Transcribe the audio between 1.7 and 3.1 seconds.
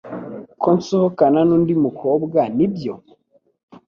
mukobwa nibyo?